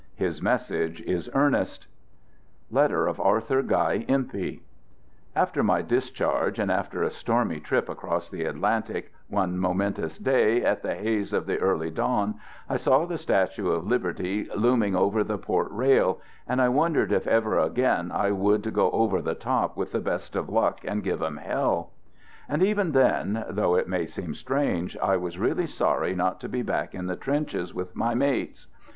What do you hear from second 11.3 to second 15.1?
of the early dawn I saw the Statue of Liberty loom ing